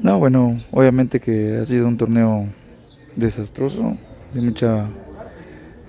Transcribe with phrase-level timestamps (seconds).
[0.00, 2.46] No, bueno, obviamente que ha sido un torneo
[3.16, 3.96] desastroso,
[4.32, 4.88] de mucha,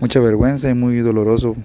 [0.00, 1.56] mucha vergüenza y muy doloroso,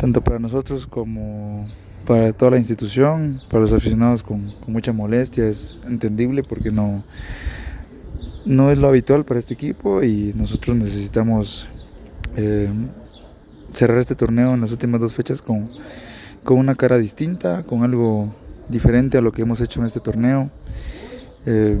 [0.00, 1.68] tanto para nosotros como
[2.04, 7.02] para toda la institución, para los aficionados con, mucha molestia, es entendible porque no,
[8.44, 11.68] no es lo habitual para este equipo y nosotros necesitamos
[12.36, 12.68] eh,
[13.72, 15.68] cerrar este torneo en las últimas dos fechas con,
[16.42, 18.34] con, una cara distinta, con algo
[18.68, 20.50] diferente a lo que hemos hecho en este torneo.
[21.46, 21.78] Eh,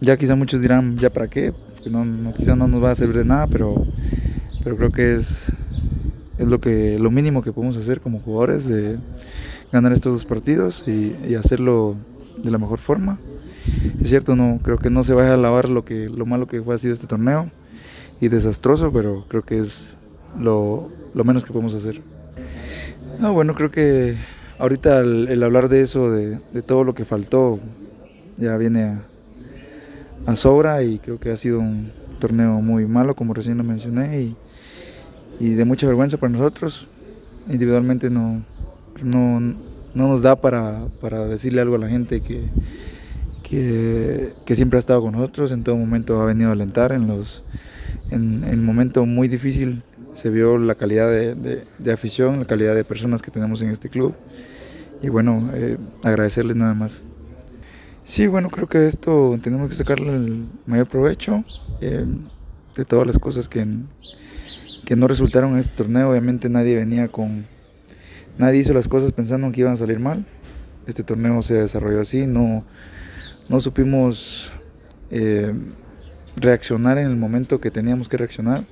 [0.00, 1.52] ya quizá muchos dirán, ¿ya para qué?
[1.52, 3.86] Porque no, no, quizá no nos va a servir de nada, pero,
[4.62, 5.52] pero creo que es,
[6.38, 8.98] es lo, que, lo mínimo que podemos hacer como jugadores, de
[9.72, 11.96] ganar estos dos partidos y, y hacerlo
[12.42, 13.18] de la mejor forma.
[14.00, 16.62] Es cierto, no creo que no se vaya a lavar lo que lo malo que
[16.62, 17.50] fue ha sido este torneo
[18.20, 19.94] y desastroso, pero creo que es
[20.38, 22.02] lo, lo menos que podemos hacer.
[23.20, 24.16] Ah, bueno, creo que
[24.58, 27.58] ahorita el, hablar de eso, de, todo lo que faltó,
[28.36, 28.98] ya viene
[30.26, 34.34] a, sobra y creo que ha sido un torneo muy malo, como recién lo mencioné,
[35.38, 36.88] y, de mucha vergüenza para nosotros.
[37.48, 38.42] Individualmente no,
[39.02, 42.42] no, no nos da para, para decirle algo a la gente que,
[43.42, 47.44] que, siempre ha estado con nosotros, en todo momento ha venido a alentar, en, los,
[48.10, 49.82] en, en momento muy difícil
[50.16, 53.90] se vio la calidad de, de, afición, la calidad de personas que tenemos en este
[53.90, 54.14] club
[55.02, 57.04] y bueno, eh, agradecerles nada más.
[58.02, 61.44] Sí, bueno, creo que esto tenemos que sacarle el mayor provecho
[61.82, 62.06] eh,
[62.74, 63.66] de todas las cosas que,
[64.86, 67.46] que no resultaron en este torneo, obviamente nadie venía con,
[68.38, 70.24] nadie hizo las cosas pensando que iban a salir mal,
[70.86, 72.64] este torneo se desarrolló así, no
[73.48, 74.52] no supimos
[75.10, 75.52] eh,
[76.36, 78.64] reaccionar en el momento que teníamos que reaccionar.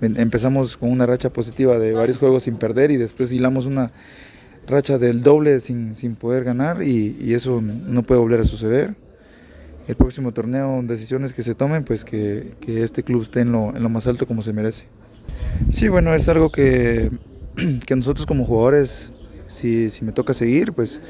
[0.00, 3.90] Empezamos con una racha positiva de varios juegos sin perder y después hilamos una
[4.68, 8.94] racha del doble sin, sin poder ganar y, y, eso no puede volver a suceder.
[9.88, 13.74] El próximo torneo, decisiones que se tomen, pues que, que este club esté en lo,
[13.74, 14.84] en lo, más alto como se merece.
[15.70, 17.10] Sí, bueno, es algo que,
[17.86, 19.10] que nosotros como jugadores
[19.46, 21.00] si, si me toca seguir, pues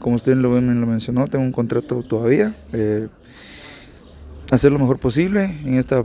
[0.00, 2.54] como usted lo, me lo mencionó, tengo un contrato todavía.
[2.72, 3.08] Eh,
[4.50, 6.04] hacer lo mejor posible en esta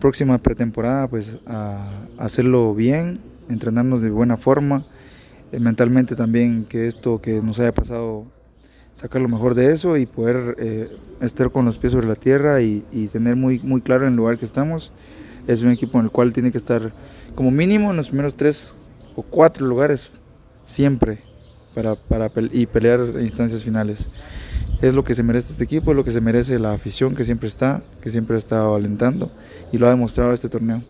[0.00, 3.18] próxima pretemporada, pues a, hacerlo bien,
[3.48, 4.86] entrenarnos de buena forma,
[5.52, 8.26] eh, mentalmente también que esto que nos haya pasado,
[8.92, 10.88] sacar lo mejor de eso y poder eh,
[11.20, 14.16] estar con los pies sobre la tierra y, y, tener muy, muy claro en el
[14.16, 14.92] lugar que estamos.
[15.46, 16.92] Es un equipo en el cual tiene que estar
[17.34, 18.76] como mínimo en los primeros tres
[19.14, 20.10] o cuatro lugares
[20.64, 21.18] siempre
[21.74, 24.10] para, para y pelear instancias finales.
[24.80, 27.24] Es lo que se merece este equipo, es lo que se merece la afición que
[27.24, 29.30] siempre está, que siempre ha estado alentando
[29.72, 30.82] y lo ha demostrado este torneo.